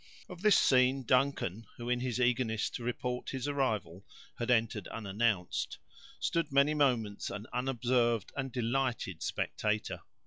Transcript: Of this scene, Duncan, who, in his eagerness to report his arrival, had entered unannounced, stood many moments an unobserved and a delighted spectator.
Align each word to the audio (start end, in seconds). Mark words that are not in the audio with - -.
Of 0.27 0.41
this 0.41 0.57
scene, 0.57 1.03
Duncan, 1.03 1.67
who, 1.77 1.87
in 1.87 1.99
his 1.99 2.19
eagerness 2.19 2.71
to 2.71 2.83
report 2.83 3.29
his 3.29 3.47
arrival, 3.47 4.03
had 4.39 4.49
entered 4.49 4.87
unannounced, 4.87 5.77
stood 6.19 6.51
many 6.51 6.73
moments 6.73 7.29
an 7.29 7.45
unobserved 7.53 8.31
and 8.35 8.47
a 8.49 8.61
delighted 8.61 9.21
spectator. 9.21 9.99